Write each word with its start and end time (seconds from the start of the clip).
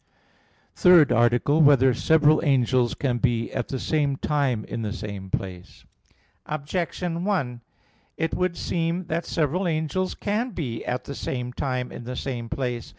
_______________________THIRD 0.79 1.11
ARTICLE 1.11 1.57
[I, 1.57 1.59
Q. 1.59 1.63
52, 1.63 1.69
Art. 1.71 1.77
3] 1.81 1.85
Whether 1.87 1.93
Several 1.93 2.41
Angels 2.43 2.93
Can 2.95 3.17
Be 3.19 3.51
at 3.53 3.67
the 3.67 3.79
Same 3.79 4.15
Time 4.17 4.65
in 4.65 4.81
the 4.81 4.93
Same 4.93 5.29
Place? 5.29 5.85
Objection 6.47 7.23
1: 7.23 7.61
It 8.17 8.33
would 8.33 8.57
seem 8.57 9.05
that 9.05 9.25
several 9.27 9.67
angels 9.67 10.15
can 10.15 10.49
be 10.55 10.83
at 10.85 11.03
the 11.03 11.13
same 11.13 11.53
time 11.53 11.91
in 11.91 12.05
the 12.05 12.15
same 12.15 12.49
place. 12.49 12.89